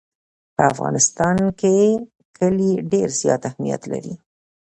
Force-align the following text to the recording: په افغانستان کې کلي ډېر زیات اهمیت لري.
په 0.55 0.61
افغانستان 0.73 1.37
کې 1.59 1.75
کلي 2.37 2.71
ډېر 2.91 3.07
زیات 3.21 3.41
اهمیت 3.49 3.81
لري. 3.91 4.13